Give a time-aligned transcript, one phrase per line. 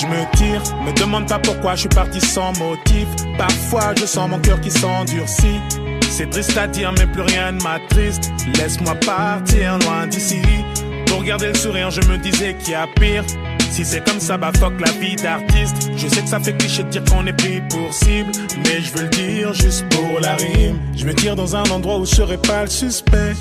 [0.00, 3.08] Je me tire, me demande pas pourquoi je suis parti sans motif.
[3.36, 5.60] Parfois je sens mon cœur qui s'endurcit.
[6.08, 8.30] C'est triste à dire, mais plus rien ne m'attriste.
[8.56, 10.40] Laisse-moi partir loin d'ici.
[11.08, 13.24] Pour garder le sourire, je me disais qu'il y a pire.
[13.72, 15.90] Si c'est comme ça, bah fuck la vie d'artiste.
[15.96, 18.30] Je sais que ça fait cliché de dire qu'on est pris pour cible,
[18.64, 20.78] mais je veux le dire juste pour la rime.
[20.96, 23.34] Je me tire dans un endroit où je serai pas le suspect.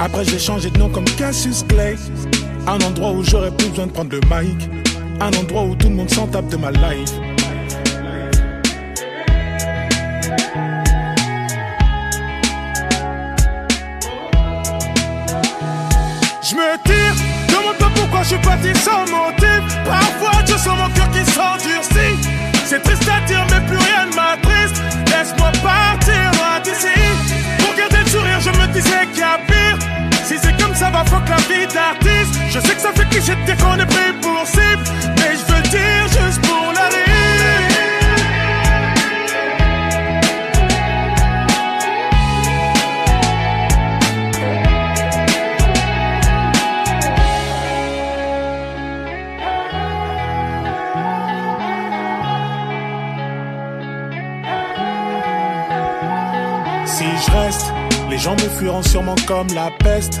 [0.00, 1.96] Après, j'ai changé de nom comme Cassius Clay.
[2.66, 4.87] Un endroit où j'aurais plus besoin de prendre le mic.
[5.20, 7.12] Un endroit où tout le monde s'en tape de ma life.
[16.40, 17.14] Je me tire,
[17.48, 19.60] demande pas pourquoi je suis parti sans motif.
[19.84, 22.16] Parfois je sens mon cœur qui s'endurcit.
[22.64, 24.82] C'est triste à dire, mais plus rien ne m'attriste.
[25.06, 26.07] Laisse-moi partir
[31.04, 32.34] fuck la vie d'artiste.
[32.50, 34.84] Je sais que ça fait cliché de dire qu'on est pris pour cible.
[35.16, 36.88] Mais je veux dire juste pour la.
[56.86, 57.72] Si je reste,
[58.10, 60.20] les gens me fuiront sûrement comme la peste.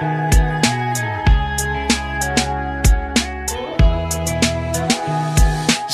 [0.00, 0.06] Je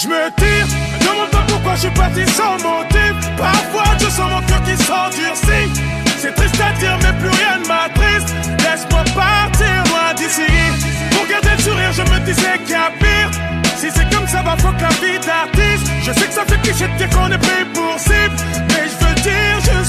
[0.06, 0.66] me tire,
[1.00, 3.14] demande pas pourquoi je suis parti sans motif.
[3.36, 5.72] Parfois je sens mon cœur qui s'endurcit.
[6.18, 8.32] C'est triste à dire, mais plus rien ne m'attriste.
[8.62, 10.46] Laisse-moi partir loin d'ici.
[11.10, 13.30] Pour garder le sourire, je me disais qu'il y a pire.
[13.76, 15.90] Si c'est comme ça, va fuck la vie d'artiste.
[16.02, 18.36] Je sais que ça fait cliché de dire qu'on est pris pour cible.
[18.68, 19.85] Mais je veux dire juste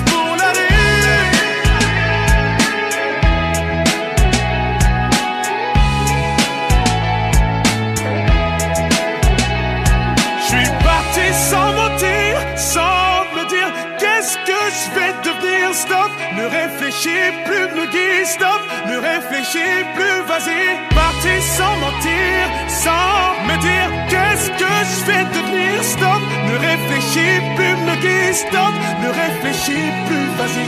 [16.98, 18.26] réfléchis plus, me guide.
[18.26, 20.96] Stop, ne réfléchis plus, vas-y.
[20.96, 25.84] Parti sans mentir, sans me dire qu'est-ce que je vais devenir.
[25.84, 28.34] Stop, ne réfléchis plus, me guide.
[28.34, 30.66] Stop, ne réfléchis plus, vas-y.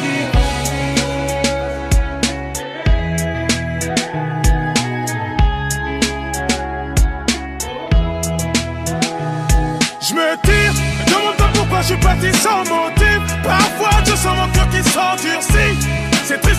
[10.01, 10.73] Je me tire,
[11.07, 13.19] demande pas pourquoi je suis parti sans motif.
[13.44, 16.09] Parfois je sens mon cœur qui s'endurcit.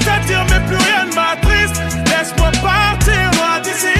[0.00, 1.82] C'est triste à dire, mais plus rien ne m'attriste.
[2.06, 3.98] Laisse-moi partir loin d'ici.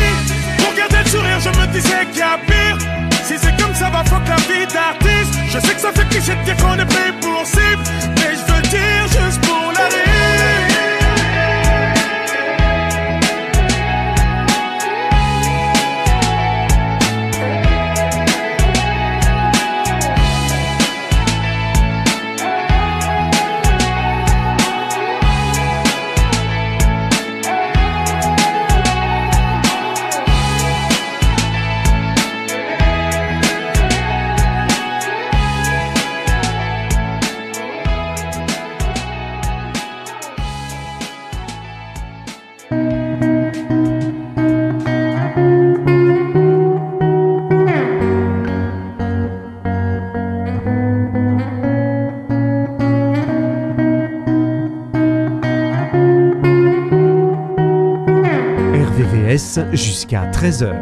[0.58, 2.78] Pour garder le sourire, je me disais qu'il y a pire.
[3.24, 5.34] Si c'est comme ça, va fuck la vie d'artiste.
[5.48, 7.82] Je sais que ça fait cliché de dire qu'on est pris pour cible.
[8.16, 10.09] Mais je veux dire juste pour la rire.
[59.72, 60.72] Jusqu'à 13h.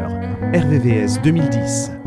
[0.53, 1.98] RVVS 2010.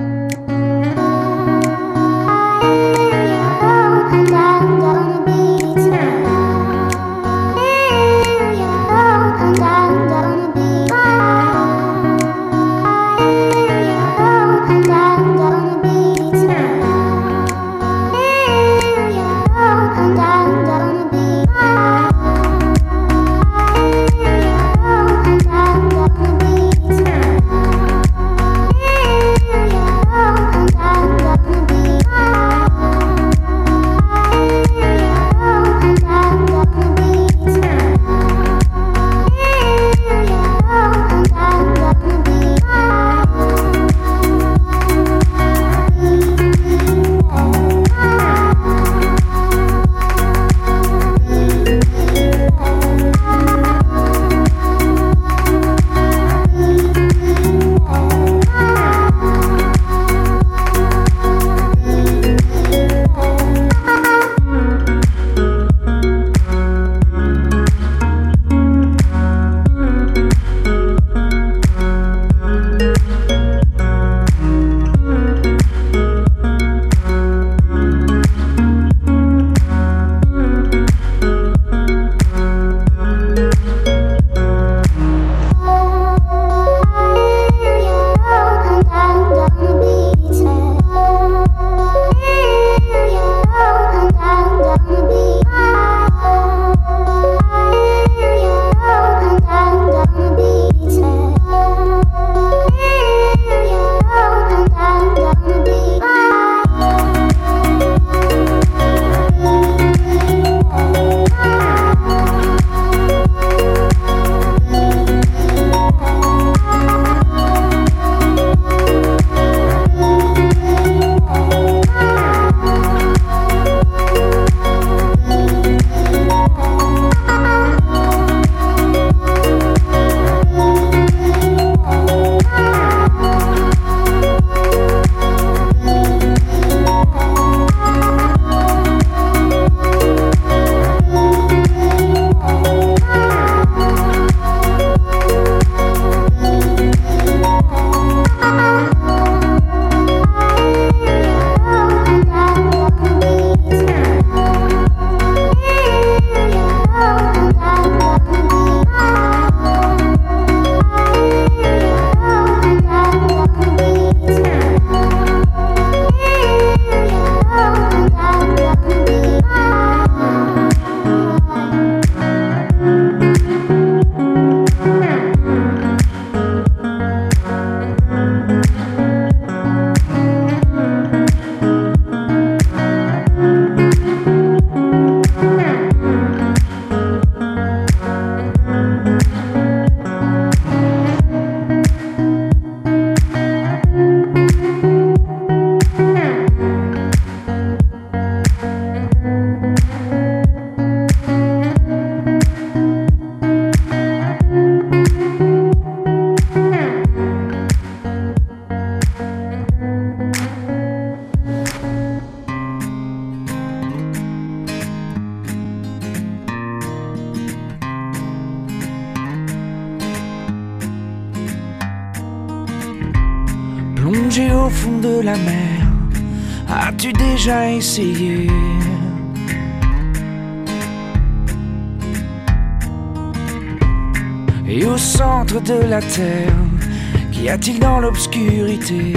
[237.32, 239.14] Qu'y a-t-il dans l'obscurité?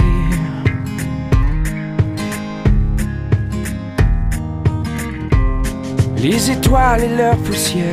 [6.16, 7.84] Les étoiles et leur poussière,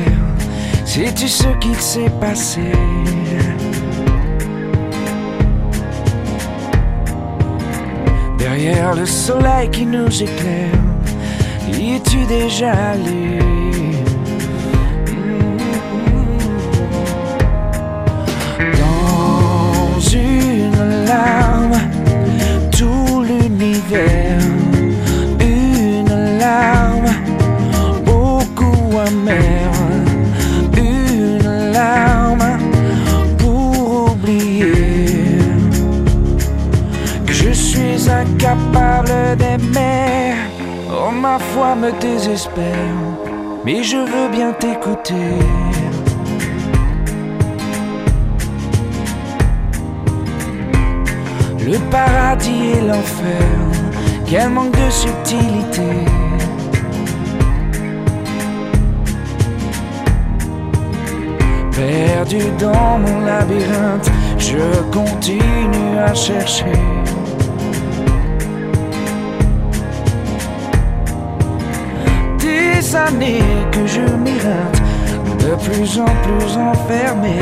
[0.84, 2.72] sais-tu ce qu'il s'est passé?
[8.38, 10.80] Derrière le soleil qui nous éclaire,
[11.72, 13.38] y es-tu déjà allé?
[25.40, 27.10] une larme
[28.04, 29.72] beaucoup amère,
[30.76, 32.58] une larme
[33.38, 35.38] pour oublier
[37.26, 40.34] que je suis incapable d'aimer.
[40.90, 42.94] Oh, ma foi me désespère,
[43.64, 45.38] mais je veux bien t'écouter.
[51.66, 53.73] Le paradis et l'enfer
[54.26, 55.82] quel manque de subtilité.
[61.72, 66.72] Perdu dans mon labyrinthe, je continue à chercher.
[72.38, 74.82] Des années que je m'irrate,
[75.38, 77.38] de plus en plus enfermé.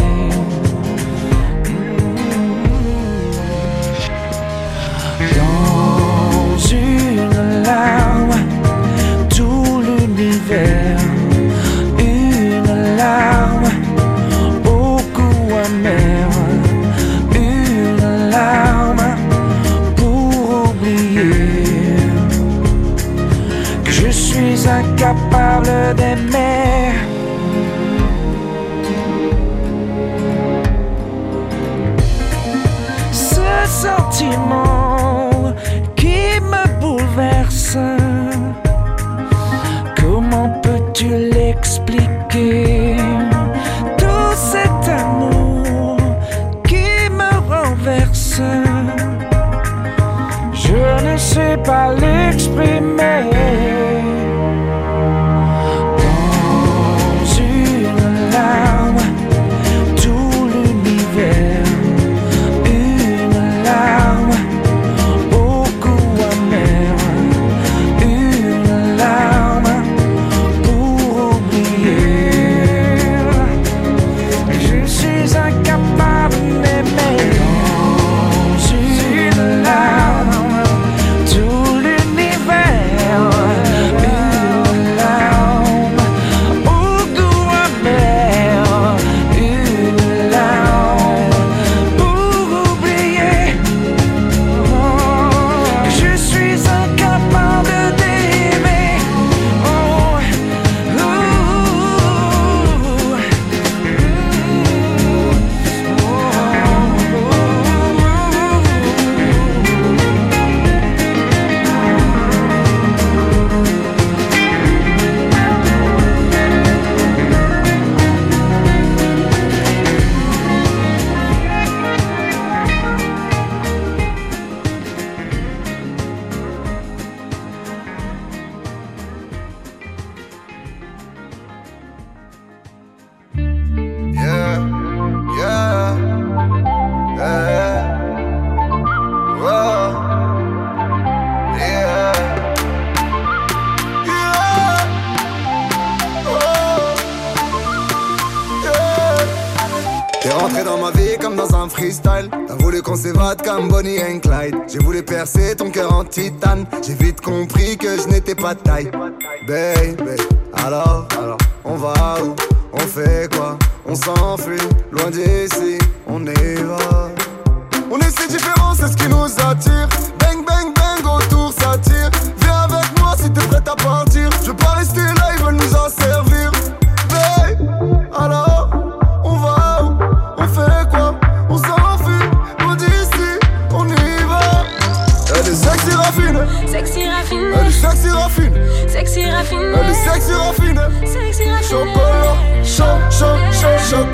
[7.73, 8.29] now
[9.31, 10.92] tout l'univers.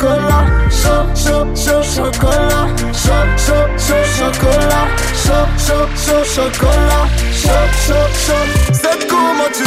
[0.09, 8.09] chocolat, chaud, chaud, chaud, chocolat, chaud, chaud, chaud, chocolat, chaud, chaud, chaud, chocolat, chaud, chaud,
[8.27, 8.73] chaud.
[8.73, 9.65] C'est comment tu.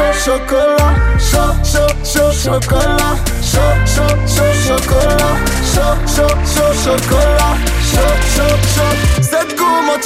[0.00, 5.36] chaud chocolat, chaud, chaud, chaud chocolat, chaud, chaud, chaud chocolat,
[5.74, 7.56] chaud, chaud, chaud chocolat,
[7.90, 8.94] chaud, chaud, chaud.
[9.22, 9.98] C'est comment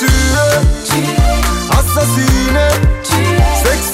[1.71, 2.69] assassiné,
[3.63, 3.94] sexy.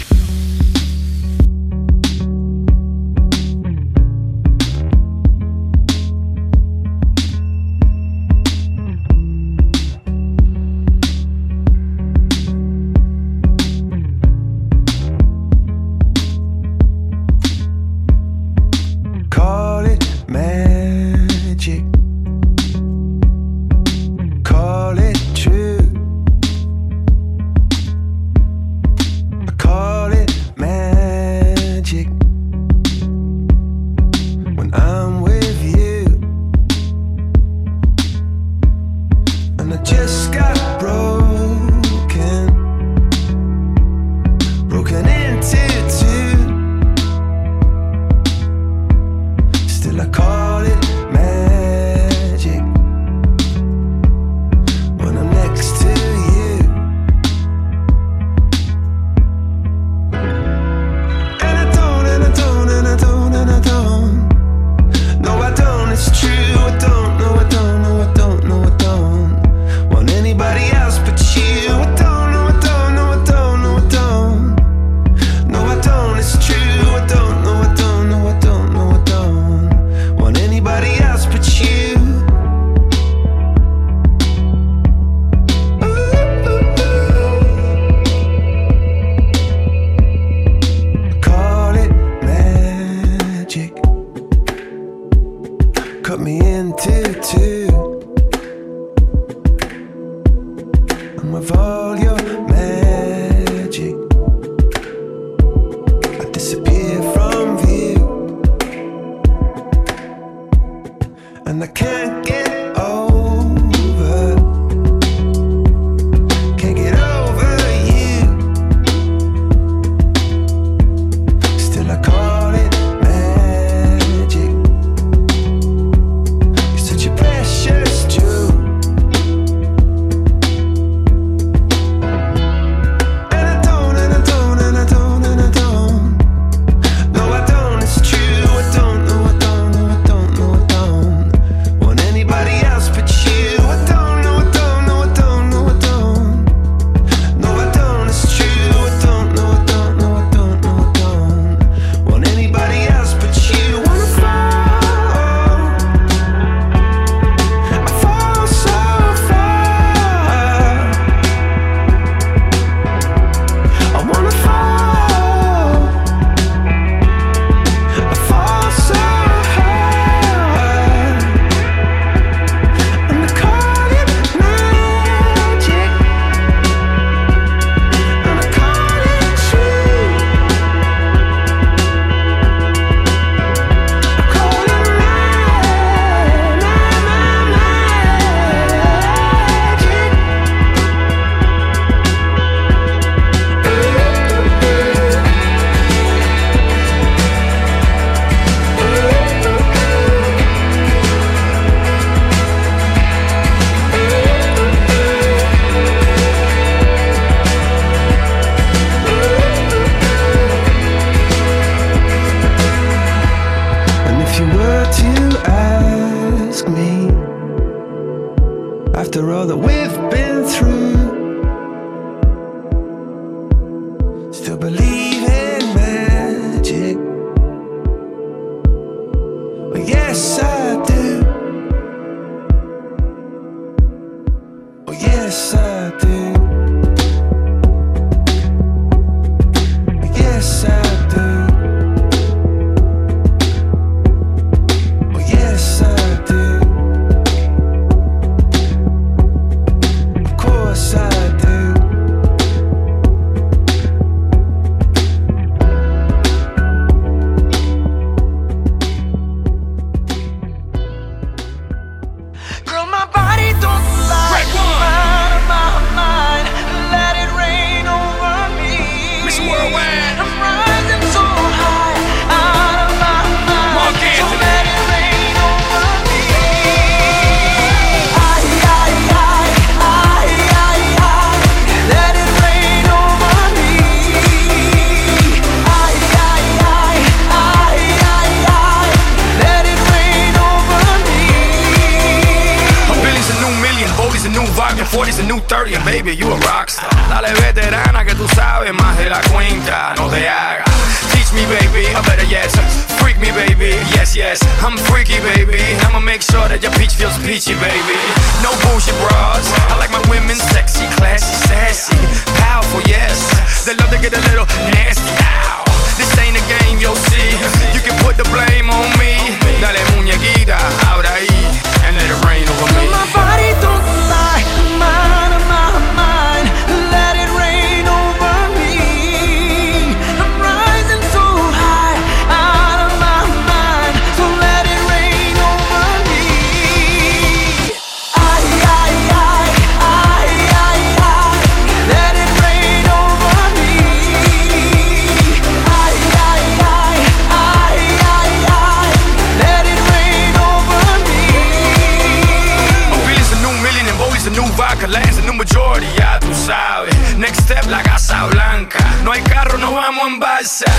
[357.51, 358.79] step la Casa Blanca.
[359.03, 360.71] No hay carro, no vamos en balsa.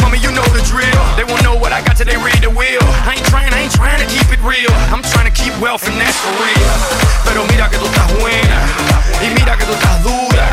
[0.00, 1.02] Mommy, you know the drill.
[1.16, 2.82] They won't know what I got till they read the wheel.
[3.06, 4.70] I ain't trying, I ain't trying to keep it real.
[4.92, 6.70] I'm trying to keep wealth and that's for real.
[7.26, 8.58] Pero mira que tú estás buena
[9.24, 10.46] y mira que tú estás dura.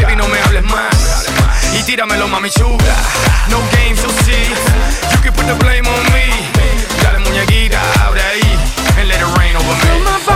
[0.00, 1.28] Baby, no me hables más
[1.78, 2.96] y tíramelo, mami chula.
[3.50, 4.48] No games, you'll see.
[5.12, 6.26] You can put the blame on me.
[7.02, 8.48] Dale muñequita, abre ahí
[8.98, 10.33] and let it rain over me.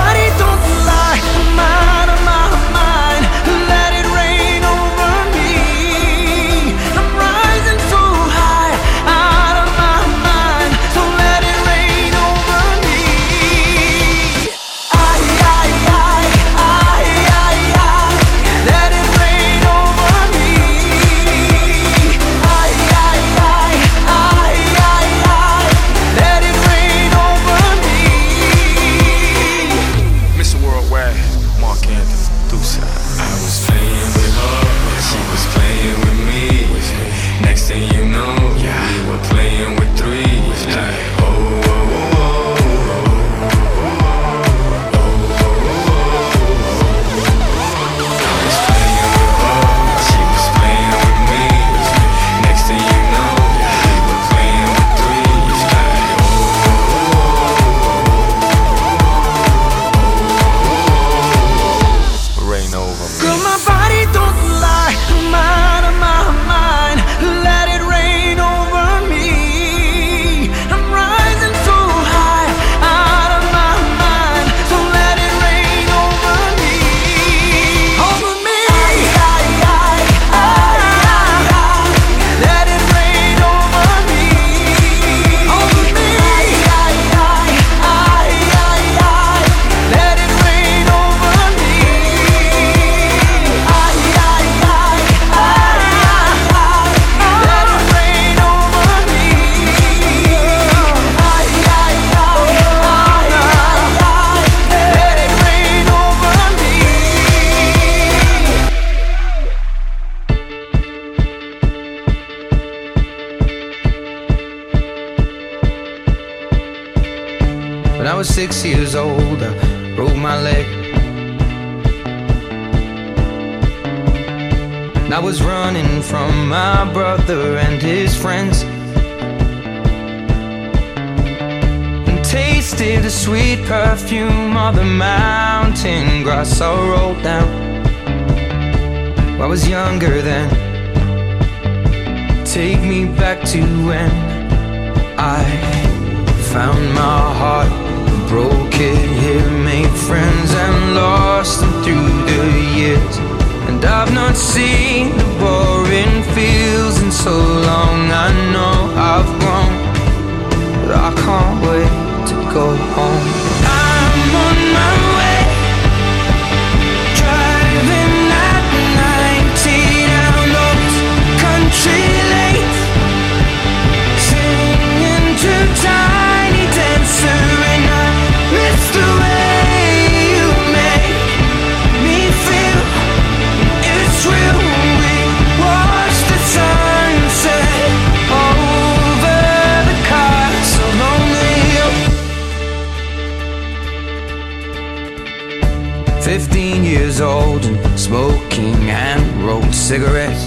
[199.88, 200.44] Cigarettes.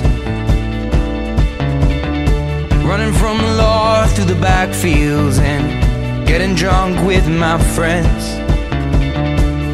[2.85, 8.23] Running from the law through the backfields and getting drunk with my friends.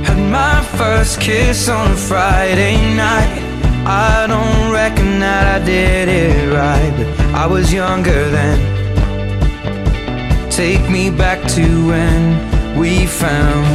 [0.07, 3.43] Had my first kiss on a Friday night.
[3.85, 8.59] I don't reckon that I did it right, but I was younger then.
[10.49, 13.67] Take me back to when we found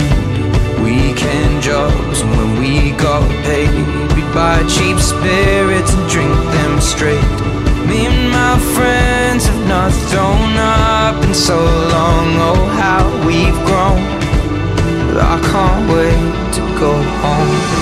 [0.83, 4.12] weekend jobs and when we got paid.
[4.35, 7.21] Buy cheap spirits and drink them straight.
[7.87, 12.29] Me and my friends have not thrown up in so long.
[12.49, 14.01] Oh, how we've grown.
[15.21, 17.82] I can't wait to go home.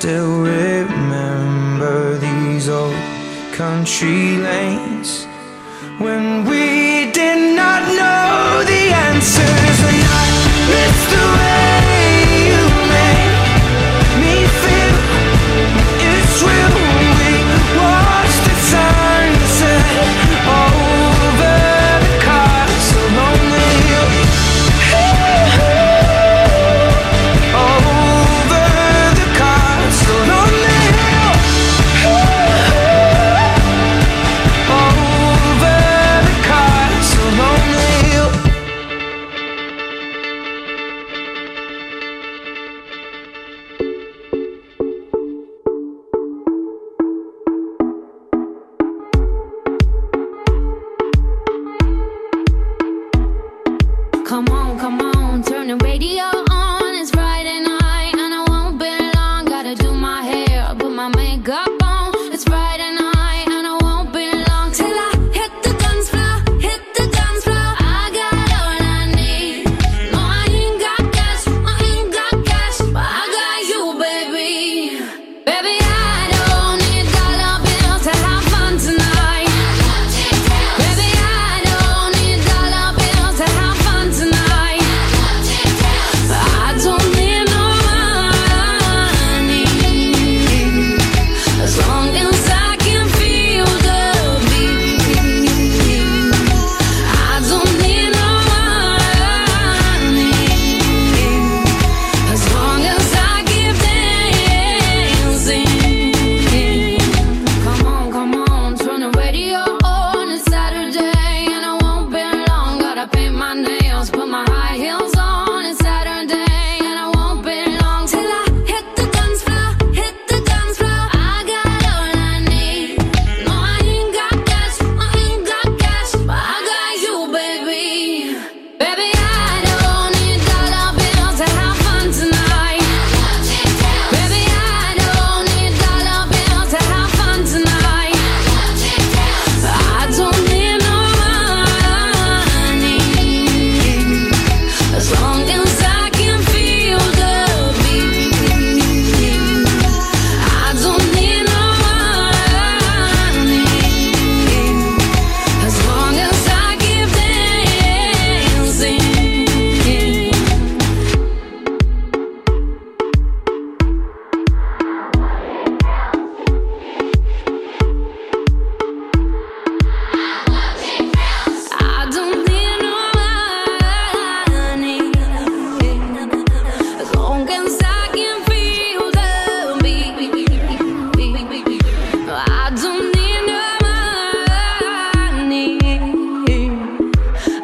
[0.00, 2.96] Still remember these old
[3.52, 5.26] country lanes.
[5.98, 10.26] When we did not know the answers, and I
[10.72, 11.39] miss the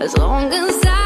[0.06, 1.05] as long as I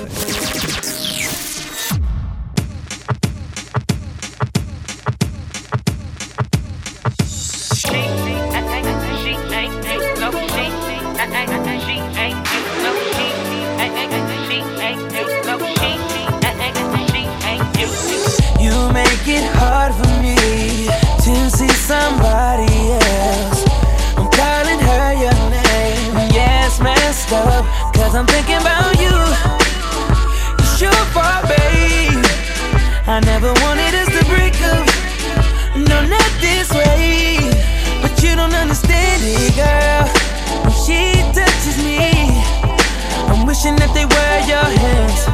[43.77, 45.27] nothing if they were your hands.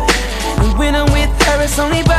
[0.60, 2.17] And when I'm with her, it's only by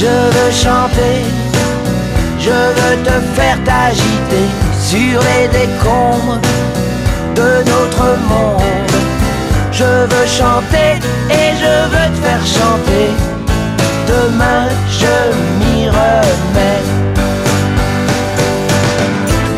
[0.00, 1.26] Je veux chanter,
[2.38, 4.46] je veux te faire t'agiter
[4.80, 6.40] sur les décombres
[7.34, 8.62] de notre monde.
[9.70, 10.92] Je veux chanter
[11.28, 13.10] et je veux te faire chanter.
[14.08, 15.16] Demain je
[15.58, 16.86] m'y remets.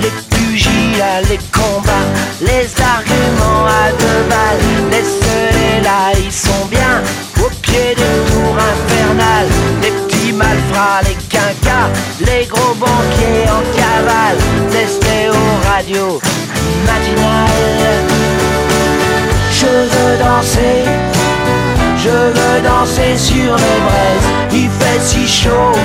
[0.03, 2.09] Les pugilas, les combats,
[2.41, 6.19] les arguments à deux balles, laisse-les là,
[11.05, 11.89] les quinquas,
[12.21, 14.39] les gros banquiers en cavale,
[14.71, 16.21] testés aux radios
[16.87, 18.09] matinales.
[19.51, 20.85] Je veux danser,
[21.97, 25.77] je veux danser sur les braises, il fait si chaud,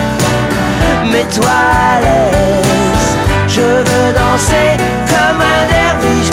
[1.12, 3.08] mets-toi à l'aise.
[3.48, 4.70] Je veux danser
[5.12, 6.26] comme un derviche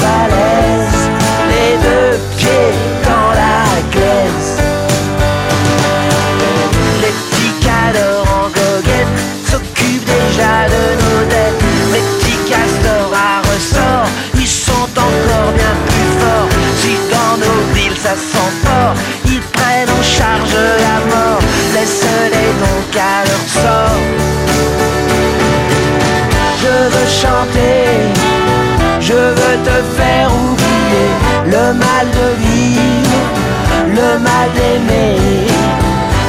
[22.95, 24.01] jusqu'à leur sort.
[26.61, 27.85] Je veux chanter,
[29.01, 31.09] je veux te faire oublier
[31.47, 33.21] le mal de vivre,
[33.89, 35.19] le mal d'aimer.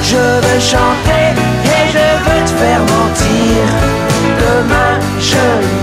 [0.04, 1.34] Je veux chanter
[1.66, 3.66] et je veux te faire mentir.
[4.40, 5.75] Demain, je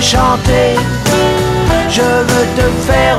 [0.00, 0.76] chanter,
[1.88, 3.18] je veux te faire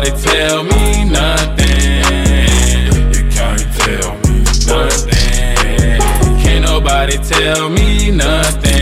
[0.00, 2.04] nobody tell me nothing.
[3.12, 6.00] You can't tell me nothing.
[6.42, 8.79] Can't nobody tell me nothing.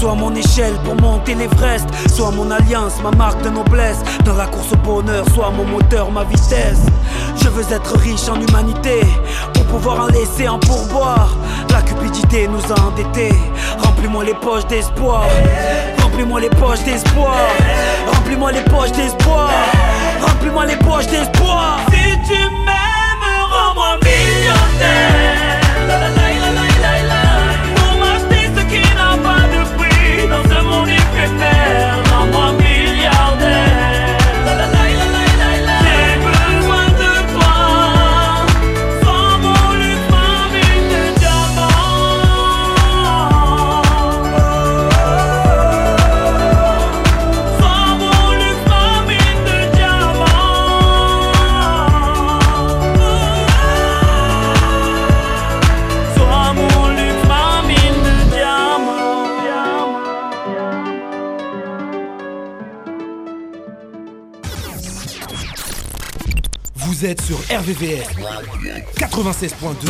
[0.00, 1.88] Soit mon échelle pour monter l'Everest.
[2.14, 3.98] Soit mon alliance, ma marque de noblesse.
[4.24, 6.82] Dans la course au bonheur, soit mon moteur, ma vitesse.
[7.42, 9.00] Je veux être riche en humanité
[9.54, 11.36] pour pouvoir en laisser en pourboire.
[11.70, 13.34] La cupidité nous a endettés.
[13.78, 15.26] Remplis-moi les poches d'espoir.
[16.00, 17.34] Remplis-moi les poches d'espoir.
[18.12, 19.50] Remplis-moi les poches d'espoir.
[20.20, 21.80] Remplis-moi les poches d'espoir.
[21.90, 25.58] Si tu m'aimes, rends-moi millionnaire.
[31.26, 31.77] Ce
[67.00, 68.08] Vous êtes sur RVVS
[68.96, 69.88] 96.2.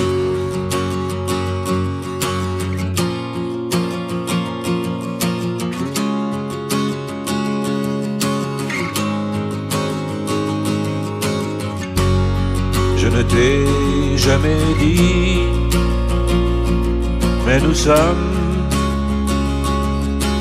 [12.99, 15.41] Je ne t'ai jamais dit,
[17.47, 18.37] mais nous sommes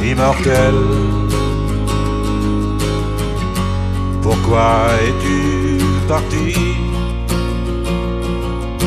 [0.03, 0.74] immortels.
[4.22, 5.57] Pourquoi es-tu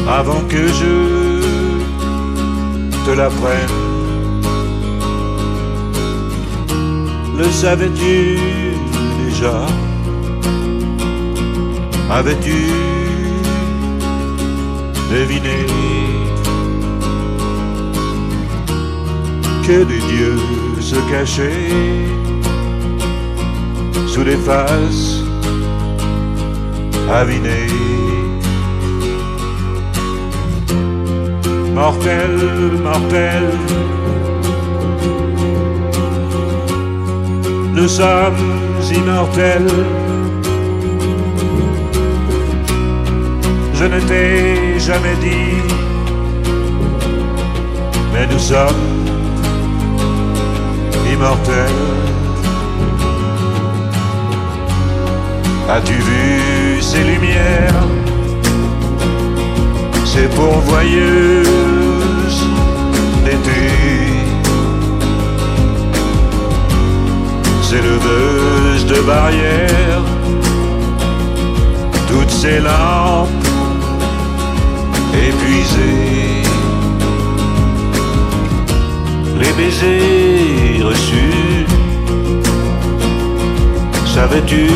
[0.09, 1.41] avant que je
[3.05, 3.77] te l'apprenne.
[7.37, 8.39] Le savais-tu
[9.25, 9.67] déjà?
[12.11, 12.57] Avais-tu
[15.11, 15.67] deviné
[19.67, 20.39] que des dieux
[20.81, 21.69] se cachaient
[24.07, 25.20] sous les faces
[27.13, 27.69] avinées
[31.75, 32.37] Mortel,
[32.83, 33.45] mortel,
[37.73, 38.35] nous sommes
[38.95, 39.71] immortels.
[43.73, 45.57] Je ne t'ai jamais dit,
[48.13, 48.85] mais nous sommes
[51.11, 52.00] immortels.
[55.73, 57.85] As-tu vu ces lumières,
[60.05, 61.47] ces pourvoyeuses
[63.25, 63.63] d'été,
[67.63, 70.03] ces leveuses de barrières,
[72.09, 73.29] toutes ces lampes
[75.15, 76.43] épuisées,
[79.39, 81.65] les baisers reçus,
[84.05, 84.67] savais-tu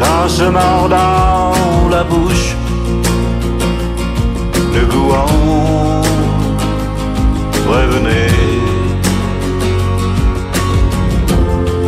[0.00, 1.52] Qu'en se mordant
[1.90, 2.56] la bouche,
[4.74, 6.02] le goût en
[7.70, 8.28] revenait.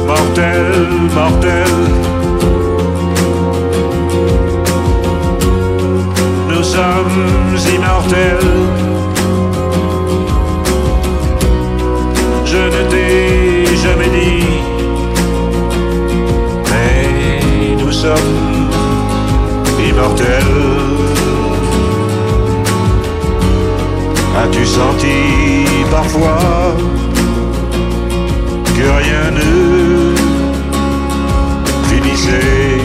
[0.07, 0.73] Mortel,
[1.15, 1.73] mortel,
[6.51, 8.53] nous sommes immortels.
[12.45, 14.62] Je ne t'ai jamais dit,
[18.03, 18.69] sommes
[19.89, 20.59] immortels.
[24.41, 25.19] As-tu senti
[25.89, 26.75] parfois
[28.77, 29.53] que rien ne
[31.91, 32.81] finissait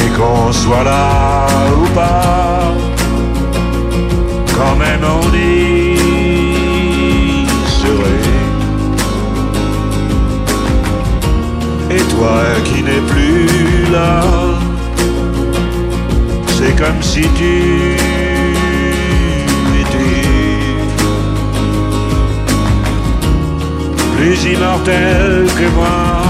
[0.00, 1.46] et qu'on soit là
[1.82, 2.72] ou pas,
[4.56, 5.73] quand même on y
[11.96, 14.20] Et toi qui n'es plus là,
[16.56, 17.94] c'est comme si tu
[19.80, 20.24] étais
[24.16, 26.22] plus immortel que moi.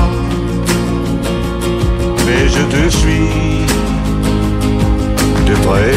[2.26, 3.30] Mais je te suis
[5.46, 5.94] de près.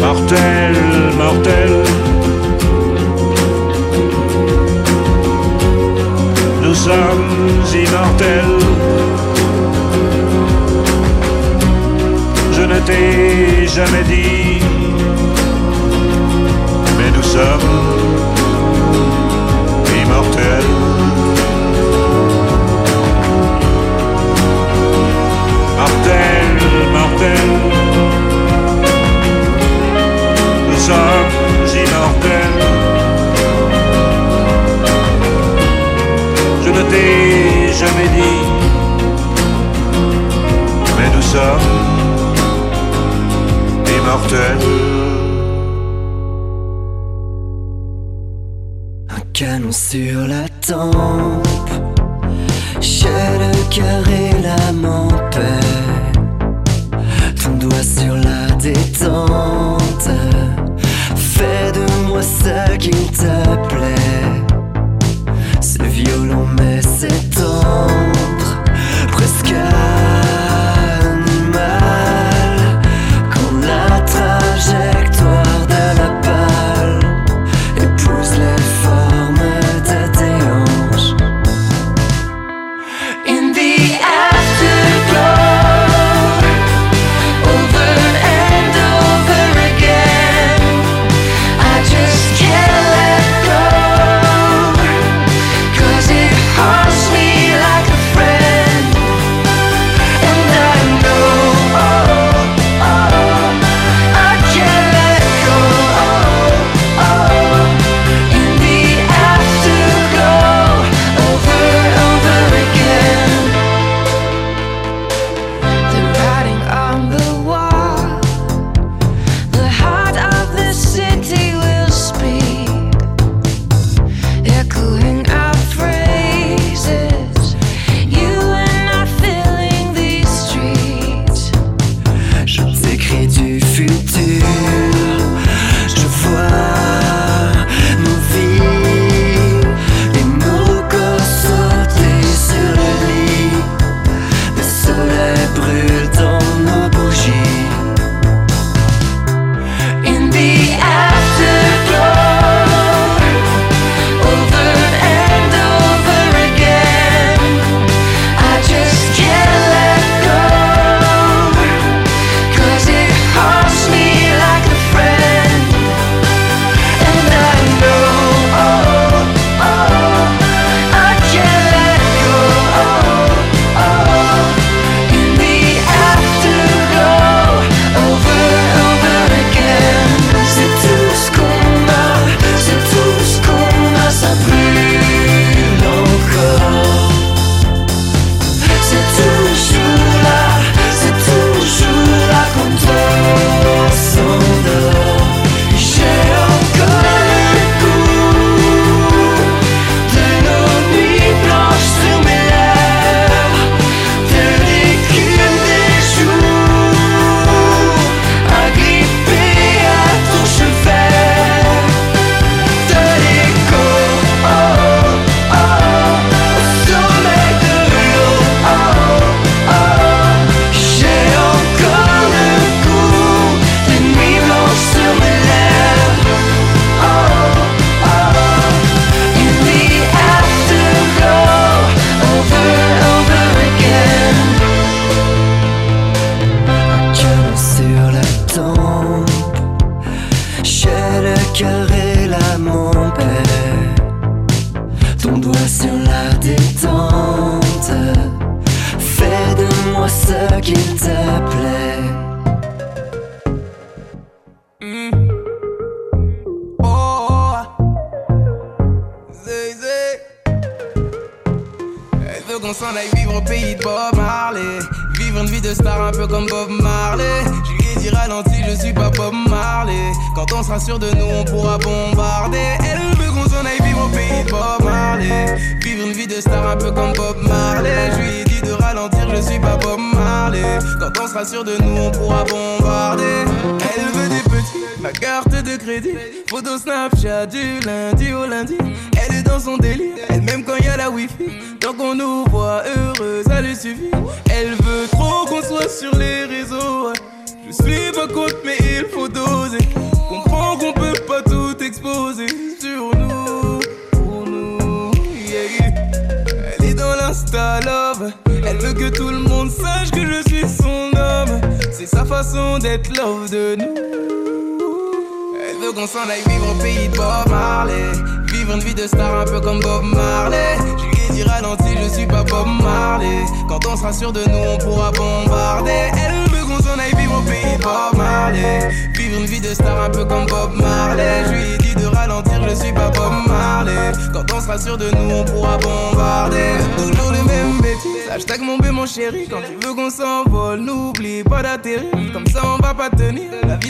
[0.00, 0.76] Mortel,
[1.16, 1.81] mortel.
[6.86, 8.58] Sommes immortels.
[12.56, 14.51] Je ne t'ai jamais dit,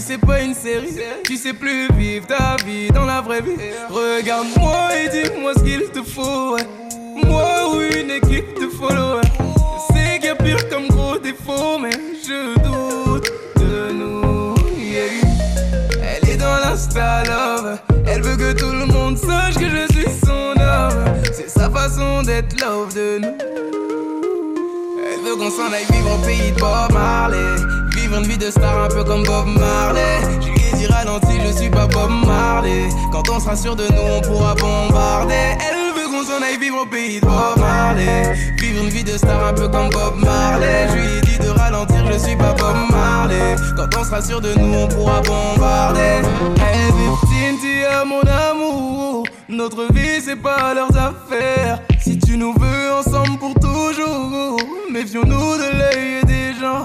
[0.03, 0.94] c'est pas une série.
[1.24, 3.57] Tu sais plus vivre ta vie dans la vraie vie.
[3.88, 6.55] Regarde-moi et dis-moi ce qu'il te faut.
[6.55, 6.66] ouais.
[7.24, 9.22] Moi ou une équipe de followers.
[9.92, 11.90] Sais qu'il pire comme gros défaut, mais
[12.26, 14.55] je doute de nous.
[16.03, 17.78] Elle est dans l'insta love.
[18.07, 21.14] Elle veut que tout le monde sache que je suis son homme.
[21.32, 23.82] C'est sa façon d'être love de nous.
[25.33, 27.57] Veut qu'on s'en aille vivre au pays de Bob Marley.
[27.97, 30.18] Vivre une vie de star un peu comme Bob Marley.
[30.43, 32.91] Je lui dit ralenti, je suis pas Bob Marley.
[33.11, 35.57] Quand on sera sûr de nous, on pourra bombarder.
[35.59, 38.35] Elle veut qu'on s'en aille vivre au pays de Bob Marley.
[38.61, 40.89] Vivre une vie de star un peu comme Bob Marley.
[40.91, 43.57] Je lui dit de ralentir, je suis pas Bob Marley.
[43.74, 46.20] Quand on sera sûr de nous, on pourra bombarder.
[46.61, 49.24] Hey, es mon amour.
[49.49, 51.80] Notre vie, c'est pas leurs affaires.
[52.05, 54.59] Si tu nous veux ensemble pour toujours,
[54.90, 56.84] méfions-nous de l'œil des gens.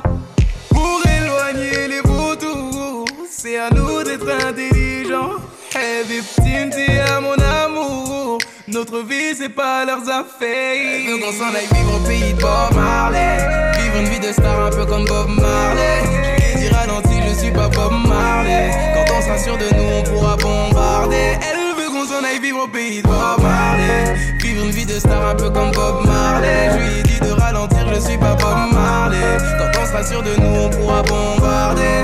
[0.69, 5.31] Pour éloigner les vautours, c'est à nous d'être intelligents.
[5.75, 8.37] Hey, victime, tu es mon amour.
[8.67, 11.01] Notre vie, c'est pas leurs affaires.
[11.05, 13.37] Elle veut qu'on s'en aille vivre au pays de Bob Marley.
[13.81, 16.03] Vivre une vie de star un peu comme Bob Marley.
[16.05, 18.69] Je lui ai dit ralenti, je suis pas Bob Marley.
[18.93, 21.39] Quand on sera sûr de nous, on pourra bombarder.
[21.41, 21.56] Elle
[22.17, 24.15] s'en aille vivre au pays de Bob Marley.
[24.39, 26.69] Vivre une vie de star un peu comme Bob Marley.
[26.71, 29.37] Je lui ai dit de ralentir, je suis pas Bob Marley.
[29.57, 32.03] Quand on sera sûr de nous, on pourra bombarder.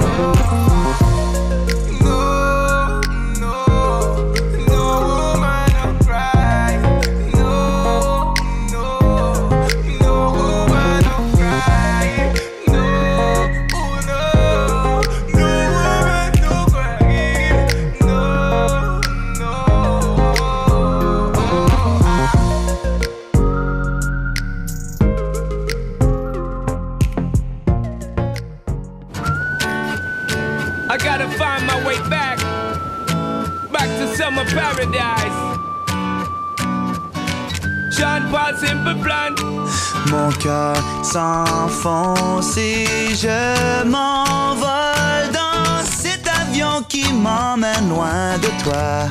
[41.14, 49.07] S'enfonce et je m'envole dans cet avion qui m'emmène loin de toi.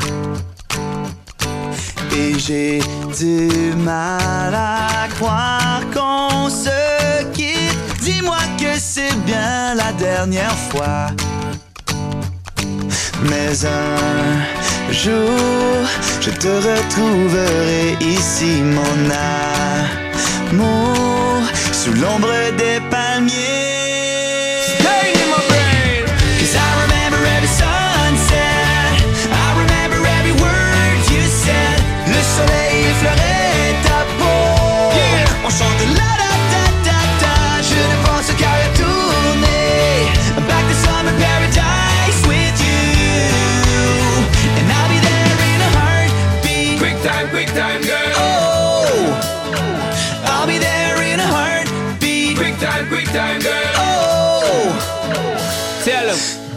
[2.16, 2.80] Et j'ai
[3.16, 7.78] du mal à croire qu'on se quitte.
[8.00, 11.06] Dis-moi que c'est bien la dernière fois.
[13.30, 15.86] Mais un jour,
[16.20, 18.98] je te retrouverai ici, mon
[20.50, 21.11] amour,
[21.82, 23.61] sous l'ombre des palmiers.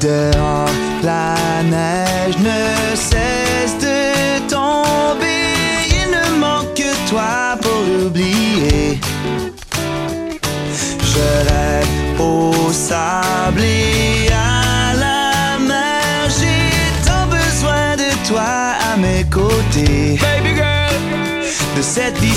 [0.06, 0.70] Dehors,
[1.02, 5.56] la neige ne cesse de tomber.
[5.90, 9.00] Il ne manque que toi pour l'oublier.
[11.12, 16.30] Je rêve au sable et à la mer.
[16.38, 20.20] J'ai tant besoin de toi à mes côtés.
[20.22, 20.94] Baby girl.
[21.76, 22.36] De cette vie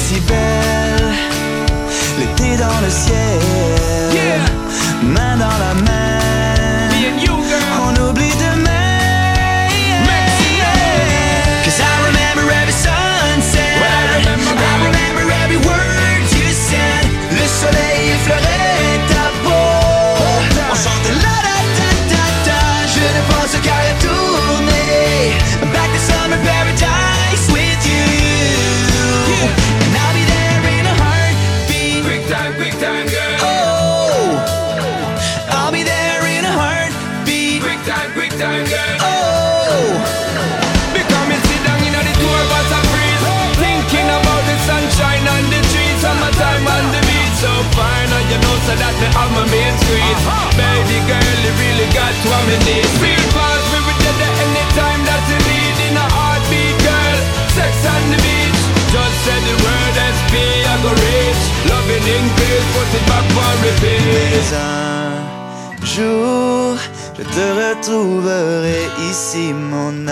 [49.89, 55.22] Baby girl, you really got what me need Real fast, we be there anytime that
[55.30, 55.76] you need.
[55.89, 57.18] In a heartbeat, girl
[57.57, 58.61] Sex on the beach.
[58.93, 60.34] Just say the word SP,
[60.68, 64.53] I go reach Loving in peace, put it back for repeat.
[64.53, 66.76] Un jour,
[67.16, 70.07] je te retrouverai ici, mon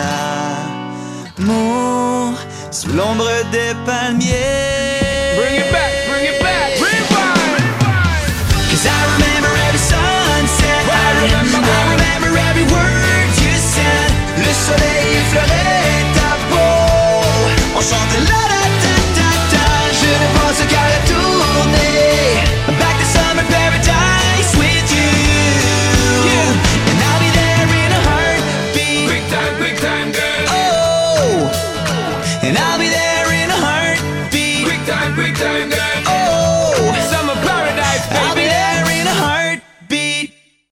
[1.37, 2.35] amour,
[2.71, 4.86] sous l'ombre des palmiers.
[14.67, 17.77] Soleil effleurait ta peau.
[17.77, 18.76] On chantait la da